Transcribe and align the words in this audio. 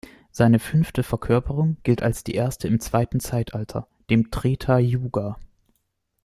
Seine 0.31 0.57
fünfte 0.57 1.03
Verkörperung 1.03 1.77
gilt 1.83 2.01
als 2.01 2.23
die 2.23 2.33
erste 2.33 2.67
im 2.67 2.79
zweiten 2.79 3.19
Zeitalter, 3.19 3.87
dem 4.09 4.31
"Treta-Yuga". 4.31 5.37